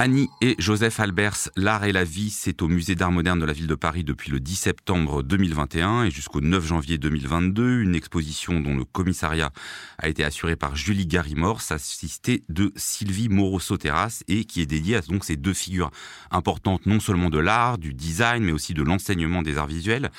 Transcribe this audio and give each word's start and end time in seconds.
Annie 0.00 0.30
et 0.40 0.54
Joseph 0.60 1.00
Albers, 1.00 1.50
L'art 1.56 1.82
et 1.82 1.90
la 1.90 2.04
vie, 2.04 2.30
c'est 2.30 2.62
au 2.62 2.68
musée 2.68 2.94
d'art 2.94 3.10
moderne 3.10 3.40
de 3.40 3.44
la 3.44 3.52
ville 3.52 3.66
de 3.66 3.74
Paris 3.74 4.04
depuis 4.04 4.30
le 4.30 4.38
10 4.38 4.54
septembre 4.54 5.24
2021 5.24 6.04
et 6.04 6.10
jusqu'au 6.12 6.40
9 6.40 6.64
janvier 6.64 6.98
2022. 6.98 7.80
Une 7.80 7.96
exposition 7.96 8.60
dont 8.60 8.76
le 8.76 8.84
commissariat 8.84 9.50
a 9.98 10.08
été 10.08 10.22
assuré 10.22 10.54
par 10.54 10.76
Julie 10.76 11.08
Garimor, 11.08 11.60
assistée 11.70 12.44
de 12.48 12.70
Sylvie 12.76 13.28
Moreau-Sauterras 13.28 14.22
et 14.28 14.44
qui 14.44 14.60
est 14.60 14.66
dédiée 14.66 14.94
à 14.94 15.00
donc 15.00 15.24
ces 15.24 15.34
deux 15.34 15.52
figures 15.52 15.90
importantes, 16.30 16.86
non 16.86 17.00
seulement 17.00 17.28
de 17.28 17.40
l'art, 17.40 17.76
du 17.76 17.92
design, 17.92 18.44
mais 18.44 18.52
aussi 18.52 18.74
de 18.74 18.84
l'enseignement 18.84 19.42
des 19.42 19.58
arts 19.58 19.66
visuels. 19.66 20.12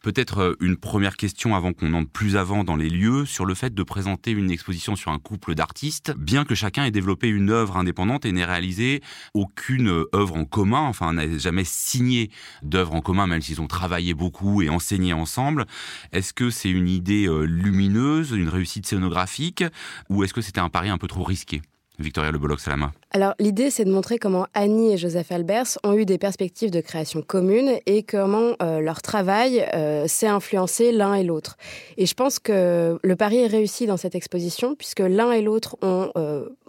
Peut-être 0.00 0.38
euh, 0.38 0.54
une 0.60 0.76
première 0.76 1.16
question 1.16 1.56
avant 1.56 1.72
qu'on 1.72 1.94
entre 1.94 2.10
plus 2.12 2.36
avant 2.36 2.62
dans 2.62 2.76
les 2.76 2.88
lieux 2.88 3.26
sur 3.26 3.46
le 3.46 3.56
fait 3.56 3.74
de 3.74 3.82
présenter 3.82 4.30
une 4.30 4.52
exposition 4.52 4.94
sur 4.94 5.10
un 5.10 5.18
couple 5.18 5.56
d'artistes, 5.56 6.14
bien 6.16 6.44
que 6.44 6.54
chacun 6.54 6.84
ait 6.84 6.92
développé 6.92 7.26
une 7.26 7.50
œuvre 7.50 7.78
indépendante 7.78 8.24
et 8.26 8.30
n'ait 8.30 8.44
réalisé 8.44 9.02
aucune 9.32 10.04
œuvre 10.14 10.36
en 10.36 10.44
commun, 10.44 10.82
enfin 10.82 11.12
n'a 11.12 11.38
jamais 11.38 11.64
signé 11.64 12.30
d'œuvre 12.62 12.94
en 12.94 13.00
commun, 13.00 13.26
même 13.26 13.42
s'ils 13.42 13.60
ont 13.60 13.66
travaillé 13.66 14.14
beaucoup 14.14 14.62
et 14.62 14.68
enseigné 14.68 15.12
ensemble. 15.12 15.66
Est-ce 16.12 16.32
que 16.32 16.50
c'est 16.50 16.70
une 16.70 16.88
idée 16.88 17.26
euh, 17.26 17.44
lumineuse, 17.44 18.32
une 18.32 18.48
réussite 18.48 18.86
scénographique, 18.86 19.64
ou 20.08 20.24
est-ce 20.24 20.34
que 20.34 20.40
c'était 20.40 20.60
un 20.60 20.68
pari 20.68 20.90
un 20.90 20.98
peu 20.98 21.08
trop 21.08 21.22
risqué? 21.22 21.62
Victoria 21.98 22.32
Le 22.32 22.38
Bolloc-Salama 22.38 22.92
Alors, 23.12 23.34
l'idée, 23.38 23.70
c'est 23.70 23.84
de 23.84 23.92
montrer 23.92 24.18
comment 24.18 24.46
Annie 24.52 24.92
et 24.92 24.96
Joseph 24.96 25.30
Albers 25.30 25.78
ont 25.84 25.94
eu 25.94 26.04
des 26.04 26.18
perspectives 26.18 26.72
de 26.72 26.80
création 26.80 27.22
communes 27.22 27.78
et 27.86 28.02
comment 28.02 28.56
euh, 28.60 28.80
leur 28.80 29.00
travail 29.00 29.64
euh, 29.74 30.08
s'est 30.08 30.26
influencé 30.26 30.90
l'un 30.90 31.14
et 31.14 31.22
l'autre. 31.22 31.56
Et 31.96 32.06
je 32.06 32.14
pense 32.14 32.40
que 32.40 32.98
le 33.00 33.16
pari 33.16 33.36
est 33.36 33.46
réussi 33.46 33.86
dans 33.86 33.96
cette 33.96 34.16
exposition, 34.16 34.74
puisque 34.74 35.00
l'un 35.00 35.30
et 35.30 35.42
l'autre 35.42 35.76
ont 35.82 36.10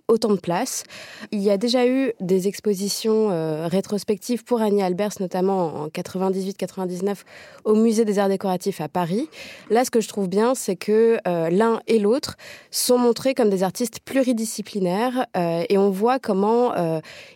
autant 0.08 0.34
de 0.34 0.40
place. 0.40 0.84
Il 1.32 1.42
y 1.42 1.50
a 1.50 1.58
déjà 1.58 1.88
eu 1.88 2.14
des 2.20 2.48
expositions 2.48 3.32
euh, 3.32 3.68
rétrospectives 3.68 4.44
pour 4.44 4.62
Annie 4.62 4.84
Albers, 4.84 5.14
notamment 5.20 5.84
en 5.84 5.88
98-99 5.88 7.24
au 7.64 7.76
Musée 7.76 8.06
des 8.06 8.20
Arts 8.20 8.30
Décoratifs 8.30 8.82
à 8.82 8.88
Paris. 8.88 9.30
Là, 9.70 9.84
ce 9.84 9.90
que 9.90 10.02
je 10.02 10.08
trouve 10.08 10.30
bien, 10.30 10.54
c'est 10.54 10.76
que 10.76 11.18
euh, 11.28 11.50
l'un 11.50 11.80
et 11.88 11.98
l'autre 11.98 12.36
sont 12.70 13.00
montrés 13.00 13.34
comme 13.34 13.50
des 13.50 13.64
artistes 13.64 14.00
pluridisciplinaires 14.00 15.26
euh, 15.36 15.64
et 15.70 15.78
on 15.78 15.90
voit 15.90 16.20
comment 16.20 16.74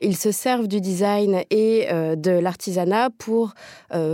ils 0.02 0.18
se 0.18 0.32
servent 0.32 0.68
du 0.68 0.82
design 0.82 1.44
et 1.50 1.88
de 1.92 2.32
l'artisanat 2.32 3.10
pour 3.18 3.54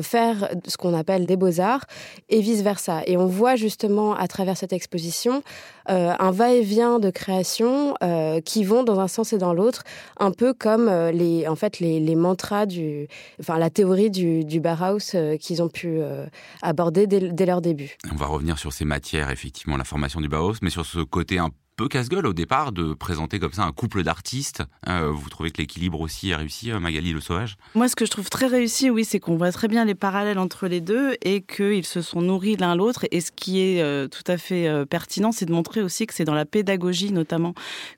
faire 0.02 0.50
ce 0.68 0.78
qu'on 0.78 0.94
appelle 0.94 1.26
des 1.26 1.36
beaux-arts 1.36 1.86
et 2.30 2.42
vice-versa. 2.42 3.02
Et 3.06 3.18
on 3.18 3.26
voit 3.26 3.56
justement 3.56 4.14
à 4.16 4.28
travers 4.28 4.58
cette 4.58 4.74
exposition 4.74 5.44
un 5.88 6.32
va-et-vient 6.32 7.00
de 7.00 7.10
création 7.10 7.96
qui 8.44 8.64
vont 8.64 8.84
dans 8.84 9.00
un 9.00 9.08
sens 9.08 9.34
et 9.34 9.38
dans 9.38 9.54
l'autre, 9.54 9.84
un 10.20 10.32
peu 10.32 10.54
comme 10.54 10.88
euh, 10.88 11.12
les, 11.12 11.48
en 11.48 11.56
fait, 11.56 11.80
les, 11.80 12.16
mantras 12.16 12.66
du, 12.66 13.08
enfin, 13.40 13.58
la 13.58 13.70
théorie 13.70 14.10
du, 14.10 14.44
du 14.46 14.62
euh, 14.66 15.38
qu'ils 15.38 15.62
ont 15.62 15.70
pu 15.70 16.00
euh, 16.00 16.26
aborder 16.62 17.08
dès, 17.08 17.20
dès, 17.20 17.46
leur 17.46 17.62
début. 17.62 17.98
On 18.12 18.16
va 18.16 18.26
revenir 18.26 18.58
sur 18.58 18.74
ces 18.74 18.86
matières, 18.86 19.30
effectivement, 19.30 19.78
la 19.78 19.84
formation 19.84 20.22
du 20.22 20.30
Bauhaus, 20.30 20.56
mais 20.62 20.70
sur 20.70 20.86
ce 20.86 21.00
côté 21.00 21.38
un 21.38 21.50
peu 21.76 21.88
casse-gueule 21.90 22.26
au 22.26 22.34
départ 22.34 22.72
de 22.72 22.94
présenter 22.94 23.38
comme 23.38 23.52
ça 23.52 23.64
un 23.64 23.72
couple 23.72 24.04
d'artistes. 24.04 24.64
Euh, 24.88 25.12
vous 25.12 25.30
trouvez 25.30 25.52
que 25.52 25.58
l'équilibre 25.58 26.00
aussi 26.00 26.32
a 26.32 26.38
réussi, 26.38 26.72
euh, 26.72 26.80
Magali 26.80 27.12
Le 27.12 27.20
Sauvage? 27.20 27.58
Moi, 27.76 27.90
ce 27.90 27.96
que 27.96 28.06
je 28.06 28.12
trouve 28.12 28.30
très 28.30 28.48
réussi, 28.48 28.90
oui, 28.90 29.04
c'est 29.04 29.20
qu'on 29.20 29.36
voit 29.36 29.52
très 29.52 29.68
bien 29.68 29.84
les 29.84 29.96
parallèles 29.96 30.40
entre 30.40 30.68
les 30.68 30.80
deux 30.80 31.16
et 31.22 31.42
qu'ils 31.42 31.86
se 31.86 32.02
sont 32.02 32.22
nourris 32.22 32.56
l'un 32.56 32.76
l'autre. 32.76 33.06
Et 33.12 33.20
ce 33.20 33.32
qui 33.32 33.60
est 33.60 33.82
euh, 33.82 34.08
tout 34.08 34.24
à 34.28 34.38
fait 34.38 34.86
pertinent, 34.86 35.32
c'est 35.32 35.46
de 35.46 35.52
montrer 35.52 35.82
aussi 35.82 36.08
que 36.08 36.14
c'est 36.14 36.24
dans 36.24 36.34
la 36.34 36.46
pédagogie, 36.46 37.12
notamment, 37.12 37.54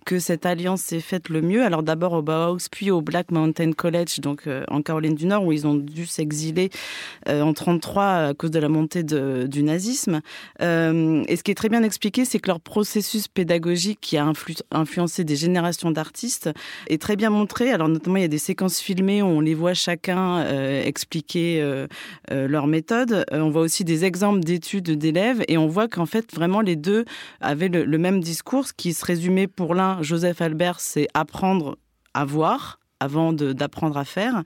que 0.06 0.18
cette 0.18 0.46
alliance 0.46 0.82
s'est 0.82 1.00
faite 1.00 1.30
le 1.30 1.42
mieux. 1.42 1.64
Alors 1.64 1.84
d'abord 1.84 2.14
au 2.14 2.22
Bauhaus, 2.22 2.70
puis 2.72 2.90
au 2.90 3.02
Black 3.02 3.32
Mountain 3.32 3.74
College, 3.74 4.20
donc 4.22 4.50
en 4.70 4.82
Caroline 4.82 5.16
du 5.16 5.28
Nord, 5.28 5.46
où 5.46 5.52
ils 5.52 5.68
ont 5.68 5.76
dû 5.76 6.06
s'exiler 6.06 6.70
en 7.28 7.54
33 7.54 8.04
à 8.04 8.34
cause 8.34 8.52
de 8.52 8.60
la 8.60 8.70
montée 8.70 9.04
du 9.04 9.64
nazisme. 9.64 10.22
et 10.60 11.36
ce 11.36 11.44
qui 11.44 11.52
est 11.52 11.56
très 11.56 11.70
bien 11.70 11.84
expliqué, 11.84 12.26
c'est 12.26 12.40
que 12.40 12.48
leur 12.48 12.60
processus 12.60 13.28
pédagogique 13.28 13.67
qui 13.76 14.18
a 14.18 14.32
influencé 14.72 15.24
des 15.24 15.36
générations 15.36 15.92
d'artistes 15.92 16.50
est 16.88 17.02
très 17.02 17.16
bien 17.16 17.30
montré. 17.30 17.72
Alors 17.72 17.90
notamment, 17.90 18.18
il 18.18 18.22
y 18.22 18.26
a 18.26 18.30
des 18.30 18.38
séquences 18.38 18.80
filmées 18.80 19.22
où 19.22 19.28
on 19.28 19.40
les 19.40 19.54
voit 19.54 19.74
chacun 19.74 20.40
euh, 20.40 20.84
expliquer 20.84 21.62
euh, 21.62 21.88
euh, 22.32 22.48
leur 22.48 22.68
méthode. 22.68 23.26
on 23.32 23.50
voit 23.50 23.62
aussi 23.62 23.84
des 23.84 24.06
exemples 24.06 24.40
d'études 24.40 24.92
d'élèves 24.92 25.44
et 25.48 25.58
on 25.58 25.68
voit 25.68 25.88
qu'en 25.88 26.06
fait, 26.06 26.34
vraiment, 26.34 26.62
les 26.62 26.76
deux 26.76 27.06
avaient 27.42 27.70
le, 27.70 27.84
le 27.84 27.98
même 27.98 28.22
discours 28.22 28.68
qui 28.76 28.94
se 28.94 29.06
résumait 29.06 29.48
pour 29.48 29.76
l'un, 29.76 30.02
Joseph 30.02 30.42
Albert, 30.42 30.80
c'est 30.80 31.08
apprendre 31.14 31.78
à 32.14 32.26
voir 32.26 32.80
avant 33.00 33.34
d'apprendre 33.34 33.98
à 33.98 34.06
faire. 34.06 34.44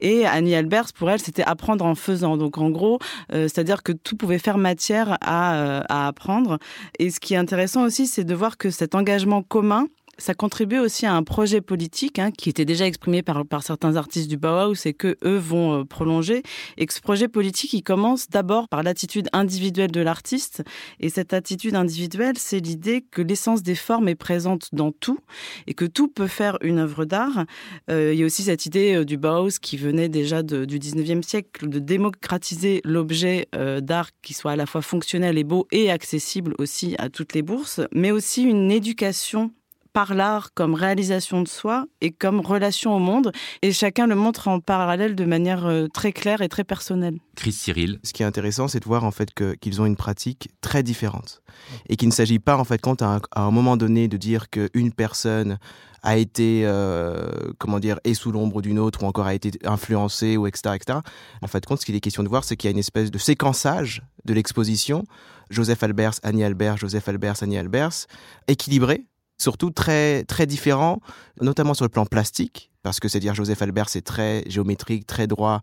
Et 0.00 0.26
Annie 0.26 0.54
Albers, 0.54 0.92
pour 0.94 1.10
elle, 1.10 1.20
c'était 1.20 1.42
apprendre 1.42 1.84
en 1.84 1.94
faisant. 1.94 2.36
Donc 2.36 2.58
en 2.58 2.70
gros, 2.70 2.98
euh, 3.32 3.42
c'est-à-dire 3.42 3.82
que 3.82 3.92
tout 3.92 4.16
pouvait 4.16 4.38
faire 4.38 4.58
matière 4.58 5.18
euh, 5.26 5.82
à 5.88 6.06
apprendre. 6.06 6.58
Et 6.98 7.10
ce 7.10 7.20
qui 7.20 7.34
est 7.34 7.38
intéressant 7.38 7.84
aussi, 7.84 8.06
c'est 8.06 8.24
de 8.24 8.34
voir 8.34 8.56
que 8.56 8.70
cet 8.70 8.94
engagement 8.94 9.42
commun, 9.42 9.86
ça 10.20 10.34
contribue 10.34 10.78
aussi 10.78 11.06
à 11.06 11.14
un 11.14 11.22
projet 11.22 11.60
politique 11.60 12.18
hein, 12.18 12.30
qui 12.30 12.50
était 12.50 12.64
déjà 12.64 12.86
exprimé 12.86 13.22
par, 13.22 13.62
certains 13.62 13.96
artistes 13.96 14.28
du 14.28 14.36
Bauhaus 14.36 14.86
et 14.86 14.92
que 14.92 15.16
eux 15.24 15.38
vont 15.38 15.80
euh, 15.80 15.84
prolonger. 15.84 16.42
Et 16.76 16.86
que 16.86 16.92
ce 16.92 17.00
projet 17.00 17.26
politique, 17.26 17.72
il 17.72 17.82
commence 17.82 18.28
d'abord 18.28 18.68
par 18.68 18.82
l'attitude 18.82 19.28
individuelle 19.32 19.90
de 19.90 20.00
l'artiste. 20.00 20.62
Et 21.00 21.08
cette 21.08 21.32
attitude 21.32 21.74
individuelle, 21.74 22.36
c'est 22.38 22.60
l'idée 22.60 23.04
que 23.10 23.22
l'essence 23.22 23.62
des 23.62 23.74
formes 23.74 24.08
est 24.08 24.14
présente 24.14 24.68
dans 24.72 24.92
tout 24.92 25.18
et 25.66 25.74
que 25.74 25.84
tout 25.84 26.08
peut 26.08 26.26
faire 26.26 26.58
une 26.60 26.78
œuvre 26.78 27.04
d'art. 27.04 27.46
Euh, 27.90 28.12
il 28.12 28.20
y 28.20 28.22
a 28.22 28.26
aussi 28.26 28.42
cette 28.42 28.66
idée 28.66 28.94
euh, 28.94 29.04
du 29.04 29.16
Bauhaus 29.16 29.58
qui 29.60 29.76
venait 29.76 30.08
déjà 30.08 30.42
du 30.42 30.78
19e 30.78 31.22
siècle 31.22 31.68
de 31.68 31.78
démocratiser 31.78 32.80
l'objet 32.84 33.48
d'art 33.82 34.10
qui 34.22 34.34
soit 34.34 34.52
à 34.52 34.56
la 34.56 34.66
fois 34.66 34.82
fonctionnel 34.82 35.38
et 35.38 35.44
beau 35.44 35.66
et 35.72 35.90
accessible 35.90 36.54
aussi 36.58 36.94
à 36.98 37.08
toutes 37.08 37.34
les 37.34 37.42
bourses, 37.42 37.80
mais 37.92 38.10
aussi 38.10 38.42
une 38.42 38.70
éducation 38.70 39.52
par 39.92 40.14
l'art 40.14 40.52
comme 40.54 40.74
réalisation 40.74 41.42
de 41.42 41.48
soi 41.48 41.86
et 42.00 42.10
comme 42.10 42.40
relation 42.40 42.94
au 42.94 42.98
monde. 42.98 43.32
Et 43.62 43.72
chacun 43.72 44.06
le 44.06 44.14
montre 44.14 44.48
en 44.48 44.60
parallèle 44.60 45.14
de 45.14 45.24
manière 45.24 45.66
euh, 45.66 45.88
très 45.88 46.12
claire 46.12 46.42
et 46.42 46.48
très 46.48 46.64
personnelle. 46.64 47.18
Chris 47.36 47.52
Cyril. 47.52 47.98
Ce 48.04 48.12
qui 48.12 48.22
est 48.22 48.26
intéressant, 48.26 48.68
c'est 48.68 48.80
de 48.80 48.84
voir 48.84 49.04
en 49.04 49.10
fait 49.10 49.30
qu'ils 49.60 49.80
ont 49.80 49.86
une 49.86 49.96
pratique 49.96 50.50
très 50.60 50.82
différente 50.82 51.42
et 51.88 51.96
qu'il 51.96 52.08
ne 52.08 52.12
s'agit 52.12 52.38
pas 52.38 52.56
en 52.56 52.64
fait 52.64 52.78
quand 52.78 53.02
à 53.02 53.20
un, 53.34 53.50
moment 53.50 53.76
donné 53.76 54.08
de 54.08 54.16
dire 54.16 54.50
qu'une 54.50 54.92
personne 54.92 55.58
a 56.02 56.16
été 56.16 56.62
euh, 56.64 57.30
comment 57.58 57.78
dire 57.78 57.98
et 58.04 58.14
sous 58.14 58.32
l'ombre 58.32 58.62
d'une 58.62 58.78
autre 58.78 59.02
ou 59.02 59.06
encore 59.06 59.26
a 59.26 59.34
été 59.34 59.50
influencée 59.64 60.36
ou 60.36 60.46
etc 60.46 60.74
etc. 60.74 60.98
En 61.42 61.46
fait, 61.46 61.64
compte, 61.66 61.80
ce 61.80 61.86
qu'il 61.86 61.94
est 61.94 62.00
question 62.00 62.22
de 62.22 62.28
voir, 62.28 62.44
c'est 62.44 62.56
qu'il 62.56 62.68
y 62.68 62.70
a 62.70 62.72
une 62.72 62.78
espèce 62.78 63.10
de 63.10 63.18
séquençage 63.18 64.02
de 64.24 64.34
l'exposition. 64.34 65.04
Joseph 65.50 65.82
Albers, 65.82 66.14
Annie 66.22 66.44
Albers, 66.44 66.76
Joseph 66.76 67.08
Albers, 67.08 67.42
Annie 67.42 67.58
Albers, 67.58 68.06
équilibré 68.46 69.04
surtout 69.40 69.70
très, 69.70 70.24
très 70.24 70.46
différent, 70.46 71.00
notamment 71.40 71.74
sur 71.74 71.84
le 71.84 71.88
plan 71.88 72.06
plastique, 72.06 72.70
parce 72.82 73.00
que 73.00 73.08
c'est 73.08 73.20
dire 73.20 73.34
Joseph 73.34 73.62
Albert, 73.62 73.88
c'est 73.88 74.02
très 74.02 74.44
géométrique, 74.46 75.06
très 75.06 75.26
droit, 75.26 75.62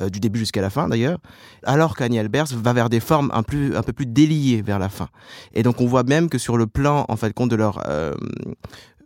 euh, 0.00 0.10
du 0.10 0.20
début 0.20 0.38
jusqu'à 0.38 0.60
la 0.60 0.70
fin 0.70 0.88
d'ailleurs, 0.88 1.18
alors 1.64 1.96
qu'Annie 1.96 2.20
Albers 2.20 2.46
va 2.52 2.72
vers 2.72 2.88
des 2.88 3.00
formes 3.00 3.32
un, 3.34 3.42
peu 3.42 3.92
plus 3.92 4.06
déliées 4.06 4.62
vers 4.62 4.78
la 4.78 4.88
fin. 4.88 5.08
Et 5.52 5.64
donc 5.64 5.80
on 5.80 5.86
voit 5.86 6.04
même 6.04 6.28
que 6.28 6.38
sur 6.38 6.56
le 6.56 6.68
plan, 6.68 7.04
en 7.08 7.16
fait, 7.16 7.32
compte 7.32 7.50
de 7.50 7.56
leur... 7.56 7.82
Euh, 7.88 8.14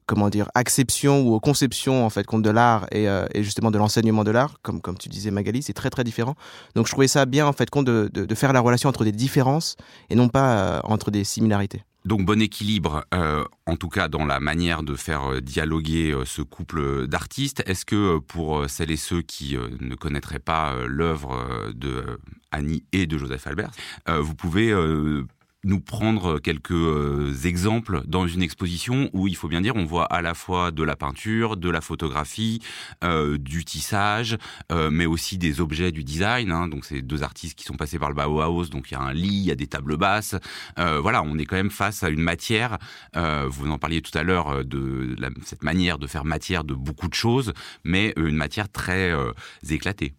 comment 0.05 0.28
dire 0.28 0.50
acception 0.56 1.22
ou 1.22 1.38
conception 1.38 2.05
en 2.05 2.11
fait 2.11 2.27
compte 2.27 2.43
de 2.43 2.50
l'art 2.50 2.87
et, 2.91 3.09
euh, 3.09 3.25
justement 3.37 3.71
de 3.71 3.78
l'enseignement 3.78 4.25
de 4.25 4.32
l'art 4.32 4.61
comme 4.61 4.99
tu 4.99 5.09
disais 5.09 5.31
Magali 5.31 5.62
c'est 5.62 5.72
très 5.75 5.91
très 5.91 6.03
différent 6.03 6.34
donc 6.75 6.87
je 6.87 6.93
trouvais 6.93 7.06
ça 7.06 7.25
bien 7.25 7.47
en 7.47 7.53
fait 7.53 7.71
compte 7.71 7.87
de, 7.87 8.11
de 8.12 8.34
faire 8.34 8.53
la 8.53 8.59
relation 8.59 8.88
entre 8.88 9.05
des 9.05 9.12
différences 9.12 9.77
et 10.11 10.16
non 10.16 10.28
pas 10.28 10.81
entre 10.84 11.12
des 11.12 11.22
similarités 11.22 11.84
donc 12.04 12.24
bon 12.24 12.40
équilibre, 12.40 13.04
euh, 13.14 13.44
en 13.66 13.76
tout 13.76 13.88
cas 13.88 14.08
dans 14.08 14.25
la 14.25 14.40
manière 14.40 14.82
de 14.82 14.94
faire 14.94 15.32
euh, 15.32 15.40
dialoguer 15.40 16.12
euh, 16.12 16.25
ce 16.25 16.43
couple 16.43 17.06
d'artistes. 17.06 17.62
Est-ce 17.66 17.84
que 17.84 18.19
pour 18.19 18.69
celles 18.69 18.90
et 18.90 18.96
ceux 18.96 19.22
qui 19.22 19.56
ne 19.81 19.94
connaîtraient 19.94 20.38
pas 20.38 20.75
l'œuvre 20.87 21.72
de 21.75 22.19
Annie 22.50 22.84
et 22.93 23.06
de 23.06 23.19
Joseph 23.19 23.46
Albert, 23.46 23.70
vous 24.08 24.34
pouvez 24.34 24.75
nous 25.64 25.81
prendre 25.81 26.41
quelques 26.41 26.73
euh, 26.73 27.32
exemples 27.44 28.03
dans 28.06 28.26
une 28.26 28.43
exposition 28.43 29.09
où 29.12 29.29
il 29.29 29.37
faut 29.37 29.49
bien 29.49 29.61
dire 29.61 29.76
on 29.76 29.85
voit 29.85 30.06
à 30.06 30.20
la 30.20 30.35
fois 30.35 30.73
de 30.73 30.82
la 30.82 30.97
peinture, 30.97 31.56
de 31.56 31.70
la 31.70 31.81
photographie, 31.81 32.61
euh, 33.05 33.38
du 33.38 33.64
tissage, 33.64 34.38
euh, 34.73 34.91
mais 34.91 35.06
aussi 35.06 35.38
des 35.38 35.61
objets 35.61 35.93
du 35.93 36.03
design. 36.03 36.50
Hein. 36.50 36.69
donc 36.69 36.85
c'est 36.85 37.00
deux 37.00 37.23
artistes 37.23 37.56
qui 37.56 37.64
sont 37.64 37.76
passés 37.76 37.99
par 37.99 38.09
le 38.09 38.17
Bauhaus, 38.17 38.70
donc 38.70 38.91
il 38.91 38.94
y 38.94 38.97
a 38.97 39.00
un 39.00 39.12
lit, 39.12 39.29
il 39.29 39.44
y 39.44 39.53
a 39.53 39.55
des 39.55 39.69
tables 39.69 39.97
basses. 39.97 40.35
voilà, 40.76 41.23
on 41.23 41.38
est 41.38 41.44
quand 41.44 41.56
même 41.56 41.70
face 41.70 42.03
à 42.03 42.08
une 42.08 42.20
matière. 42.20 42.79
vous 43.15 43.70
en 43.70 43.79
parliez 43.79 44.03
tout 44.03 44.17
à 44.17 44.23
l'heure 44.23 44.65
de 44.65 45.17
cette 45.44 45.62
manière 45.62 45.99
de 45.99 46.06
faire 46.06 46.25
matière 46.25 46.65
de 46.65 46.75
beaucoup 46.75 47.08
de 47.08 47.15
choses, 47.15 47.53
mais 47.85 48.12
une 48.17 48.37
matière 48.37 48.69
très 48.69 49.12
éclatée. 49.69 50.15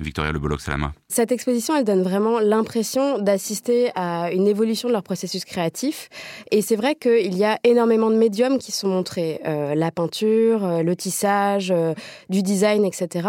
Victoria 0.00 0.32
Le 0.32 0.38
Bolloc-Salama 0.38 0.92
Cette 1.08 1.32
exposition, 1.32 1.76
elle 1.76 1.84
donne 1.84 2.02
vraiment 2.02 2.40
l'impression 2.40 3.18
d'assister 3.18 3.90
à 3.94 4.32
une 4.32 4.48
évolution 4.48 4.88
de 4.88 4.92
leur 4.94 5.02
processus 5.02 5.44
créatif. 5.44 6.08
Et 6.50 6.62
c'est 6.62 6.76
vrai 6.76 6.94
qu'il 6.94 7.36
y 7.36 7.44
a 7.44 7.58
énormément 7.62 8.10
de 8.10 8.16
médiums 8.16 8.58
qui 8.58 8.72
sont 8.72 8.88
montrés. 8.88 9.40
Euh, 9.46 9.74
la 9.74 9.90
peinture, 9.90 10.64
euh, 10.64 10.82
le 10.82 10.96
tissage, 10.96 11.70
euh, 11.70 11.94
du 12.30 12.42
design, 12.42 12.84
etc. 12.84 13.28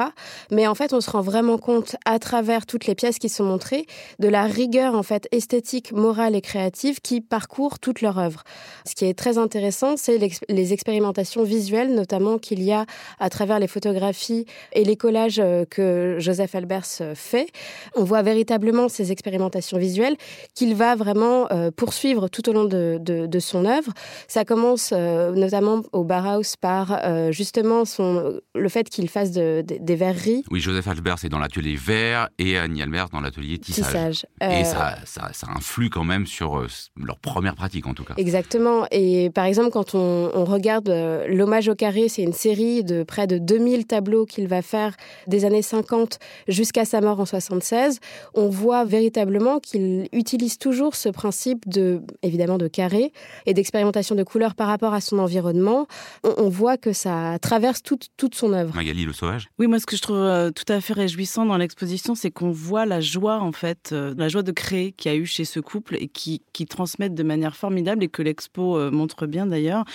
Mais 0.51 0.65
en 0.65 0.73
fait, 0.73 0.93
on 0.93 1.01
se 1.01 1.11
rend 1.11 1.21
vraiment 1.21 1.57
compte, 1.57 1.97
à 2.05 2.17
travers 2.17 2.65
toutes 2.65 2.87
les 2.87 2.95
pièces 2.95 3.19
qui 3.19 3.29
sont 3.29 3.43
montrées, 3.43 3.85
de 4.19 4.29
la 4.29 4.45
rigueur 4.45 4.95
en 4.95 5.03
fait 5.03 5.27
esthétique, 5.31 5.91
morale 5.91 6.35
et 6.35 6.41
créative 6.41 7.01
qui 7.01 7.19
parcourt 7.19 7.79
toute 7.79 8.01
leur 8.01 8.17
œuvre. 8.19 8.43
Ce 8.85 8.95
qui 8.95 9.05
est 9.05 9.13
très 9.13 9.37
intéressant, 9.37 9.97
c'est 9.97 10.17
les 10.49 10.73
expérimentations 10.73 11.43
visuelles, 11.43 11.93
notamment 11.93 12.37
qu'il 12.37 12.63
y 12.63 12.71
a 12.71 12.85
à 13.19 13.29
travers 13.29 13.59
les 13.59 13.67
photographies 13.67 14.45
et 14.71 14.83
les 14.85 14.95
collages 14.95 15.41
que 15.69 16.17
Joseph 16.19 16.52
Albers 16.55 16.85
fait. 17.15 17.47
On 17.95 18.03
voit 18.03 18.21
véritablement 18.21 18.89
ces 18.89 19.11
expérimentations 19.11 19.77
visuelles 19.77 20.15
qu'il 20.55 20.75
va 20.75 20.95
vraiment 20.95 21.47
euh, 21.51 21.71
poursuivre 21.71 22.27
tout 22.27 22.49
au 22.49 22.53
long 22.53 22.65
de, 22.65 23.39
son 23.39 23.65
œuvre. 23.65 23.91
Ça 24.27 24.45
commence 24.45 24.91
euh, 24.93 25.31
notamment 25.31 25.81
au 25.91 26.03
Bauhaus 26.03 26.55
par 26.59 26.99
euh, 27.03 27.31
justement 27.31 27.85
son, 27.85 28.39
le 28.55 28.69
fait 28.69 28.89
qu'il 28.89 29.09
fasse 29.09 29.31
des 29.31 29.95
verreries. 29.95 30.43
Oui, 30.51 30.59
Joseph 30.59 30.87
Albers 30.87 31.17
est 31.23 31.29
dans 31.29 31.39
l'atelier 31.39 31.75
verre 31.75 32.29
et 32.37 32.57
Annie 32.57 32.81
Albers 32.81 33.09
dans 33.09 33.21
l'atelier 33.21 33.57
tissage. 33.57 34.25
Et 34.41 34.63
ça, 34.63 34.95
ça, 35.05 35.47
influe 35.55 35.89
quand 35.89 36.03
même 36.03 36.25
sur 36.25 36.65
leur 36.95 37.17
première 37.19 37.55
pratique 37.55 37.87
en 37.87 37.93
tout 37.93 38.03
cas. 38.03 38.13
Exactement. 38.17 38.85
Et 38.91 39.29
par 39.29 39.45
exemple, 39.45 39.71
quand 39.71 39.95
on, 39.95 40.31
on 40.33 40.45
regarde 40.45 40.89
L'hommage 41.27 41.67
au 41.67 41.75
carré, 41.75 42.09
c'est 42.09 42.21
une 42.23 42.33
série 42.33 42.83
de 42.83 43.03
près 43.03 43.27
de 43.27 43.37
2000 43.37 43.85
tableaux 43.85 44.25
qu'il 44.25 44.47
va 44.47 44.61
faire 44.61 44.95
des 45.27 45.45
années 45.45 45.61
50 45.61 46.19
jusqu'à 46.47 46.85
sa 46.85 47.01
mort 47.01 47.19
en 47.19 47.25
76, 47.25 47.99
on 48.33 48.49
voit 48.49 48.85
véritablement 48.85 49.59
qu'il 49.59 50.07
utilise 50.11 50.57
toujours 50.57 50.95
ce 50.95 51.09
principe 51.09 51.67
de, 51.67 52.01
évidemment, 52.21 52.57
de 52.57 52.67
carré 52.67 53.11
et 53.45 53.53
d'expérimentation 53.53 54.15
de 54.15 54.23
couleurs 54.23 54.55
par 54.55 54.67
rapport 54.67 54.93
à 54.93 55.01
son 55.01 55.19
environnement. 55.19 55.87
On, 56.23 56.49
voit 56.49 56.77
que 56.77 56.93
ça 56.93 57.37
traverse 57.41 57.81
toute, 57.81 58.07
toute 58.17 58.35
son 58.35 58.53
œuvre. 58.53 58.75
Magali 58.75 59.05
Le 59.05 59.13
Sauvage 59.13 59.47
Oui, 59.59 59.67
moi, 59.67 59.79
ce 59.79 59.85
que 59.85 59.95
je 59.95 60.01
trouve 60.01 60.17
euh, 60.17 60.51
tout 60.51 60.71
à 60.71 60.79
fait 60.81 60.93
réjouissant 60.93 61.45
dans 61.45 61.57
l'exposition, 61.57 62.15
c'est 62.15 62.31
qu'on 62.31 62.51
voit 62.51 62.85
la 62.85 63.01
joie, 63.01 63.39
en 63.39 63.51
fait, 63.51 63.89
euh, 63.91 64.13
la 64.17 64.29
joie 64.29 64.43
de 64.43 64.51
créer 64.51 64.91
qu'il 64.91 65.11
y 65.11 65.15
a 65.15 65.17
eu 65.17 65.25
chez 65.25 65.45
ce 65.45 65.59
couple 65.59 65.95
et 65.99 66.07
qui, 66.07 66.41
qui 66.53 66.65
transmettent 66.65 67.15
de 67.15 67.23
manière 67.23 67.55
formidable 67.55 68.03
et 68.03 68.09
que 68.09 68.21
l'expo 68.21 68.77
euh, 68.77 68.91
montre 68.91 69.25
bien 69.25 69.47
d'ailleurs. 69.47 69.85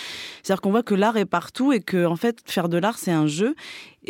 C'est-à-dire 0.42 0.60
qu'on 0.60 0.70
voit 0.70 0.82
que 0.82 0.94
l'art 0.94 1.16
est 1.16 1.26
partout 1.26 1.72
et 1.72 1.80
que, 1.80 2.06
en 2.06 2.16
fait, 2.16 2.40
faire 2.46 2.68
de 2.68 2.78
l'art, 2.78 2.98
c'est 2.98 3.12
un 3.12 3.26
jeu 3.26 3.54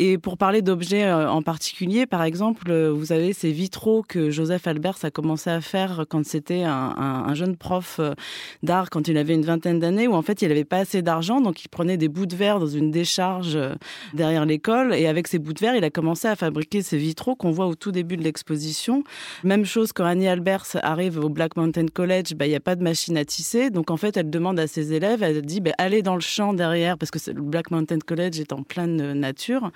et 0.01 0.17
pour 0.17 0.37
parler 0.37 0.61
d'objets 0.61 1.03
euh, 1.03 1.29
en 1.29 1.41
particulier, 1.41 2.05
par 2.05 2.23
exemple, 2.23 2.71
euh, 2.71 2.89
vous 2.89 3.11
avez 3.11 3.33
ces 3.33 3.51
vitraux 3.51 4.01
que 4.01 4.29
Joseph 4.29 4.65
Albers 4.65 4.95
a 5.03 5.11
commencé 5.11 5.49
à 5.49 5.59
faire 5.59 6.05
quand 6.09 6.25
c'était 6.25 6.63
un, 6.63 7.33
jeune 7.33 7.57
prof 7.57 7.97
euh, 7.99 8.13
d'art, 8.63 8.89
quand 8.89 9.09
il 9.09 9.17
avait 9.17 9.33
une 9.33 9.43
vingtaine 9.43 9.77
d'années, 9.77 10.07
où 10.07 10.13
en 10.13 10.21
fait 10.21 10.41
il 10.41 10.47
n'avait 10.47 10.63
pas 10.63 10.77
assez 10.77 11.01
d'argent, 11.01 11.41
donc 11.41 11.65
il 11.65 11.67
prenait 11.67 11.97
des 11.97 12.07
bouts 12.07 12.27
de 12.27 12.35
verre 12.35 12.59
dans 12.59 12.67
une 12.67 12.91
décharge 12.91 13.59
derrière 14.13 14.45
l'école, 14.45 14.93
et 14.93 15.05
avec 15.05 15.27
ces 15.27 15.37
bouts 15.37 15.51
de 15.51 15.59
verre, 15.59 15.75
il 15.75 15.83
a 15.83 15.89
commencé 15.89 16.29
à 16.29 16.37
fabriquer 16.37 16.81
ces 16.81 16.97
vitraux 16.97 17.35
qu'on 17.35 17.51
voit 17.51 17.67
au 17.67 17.75
tout 17.75 17.91
début 17.91 18.15
de 18.15 18.23
l'exposition. 18.23 19.03
Même 19.43 19.65
chose 19.65 19.91
quand 19.91 20.05
Annie 20.05 20.29
Albers 20.29 20.77
arrive 20.81 21.19
au 21.19 21.27
Black 21.27 21.57
Mountain 21.57 21.87
College, 21.93 22.35
bah, 22.35 22.45
il 22.45 22.49
n'y 22.51 22.55
a 22.55 22.61
pas 22.61 22.77
de 22.77 22.83
machine 22.83 23.17
à 23.17 23.25
tisser, 23.25 23.69
donc 23.69 23.91
en 23.91 23.97
fait 23.97 24.15
elle 24.15 24.29
demande 24.29 24.61
à 24.61 24.67
ses 24.67 24.93
élèves, 24.93 25.23
elle 25.23 25.41
dit 25.41 25.59
bah, 25.59 25.71
allez 25.77 26.03
dans 26.03 26.15
le 26.15 26.21
champ 26.21 26.53
derrière, 26.53 26.97
parce 26.97 27.11
que 27.11 27.19
le 27.31 27.41
Black 27.41 27.69
Mountain 27.69 27.99
College 27.99 28.39
est 28.39 28.53
en 28.53 28.63
pleine 28.63 29.11
nature. 29.11 29.71